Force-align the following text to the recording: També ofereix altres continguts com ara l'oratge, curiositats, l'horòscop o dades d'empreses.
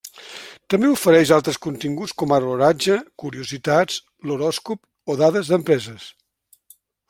També 0.73 0.87
ofereix 0.93 1.33
altres 1.35 1.59
continguts 1.65 2.15
com 2.21 2.33
ara 2.37 2.47
l'oratge, 2.51 2.97
curiositats, 3.25 4.01
l'horòscop 4.31 5.15
o 5.15 5.19
dades 5.23 5.53
d'empreses. 5.53 6.09